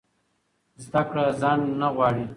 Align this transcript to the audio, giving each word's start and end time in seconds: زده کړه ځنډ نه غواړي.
زده 0.83 1.01
کړه 1.09 1.23
ځنډ 1.41 1.63
نه 1.81 1.87
غواړي. 1.95 2.25